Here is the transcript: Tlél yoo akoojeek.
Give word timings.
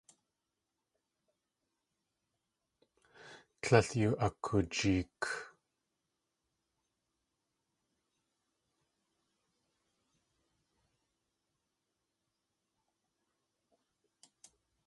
Tlél 3.61 3.87
yoo 3.99 4.15
akoojeek. 4.25 5.21